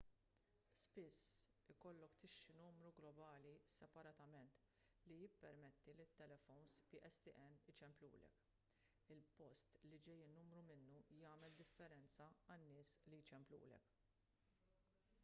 spiss 0.83 1.17
ikollok 1.73 2.13
tixtri 2.21 2.55
numru 2.61 2.91
globali 2.99 3.49
separatament 3.73 4.55
li 5.11 5.17
jippermetti 5.19 5.93
lit-telefowns 5.99 6.73
pstn 6.93 7.57
iċemplulek 7.73 8.41
il-post 9.17 9.77
li 9.91 9.99
ġej 10.07 10.17
in-numru 10.31 10.63
minnu 10.87 11.03
jagħmel 11.25 11.59
differenza 11.61 12.31
għan-nies 12.55 12.95
li 13.13 13.21
jċemplulek 13.25 13.93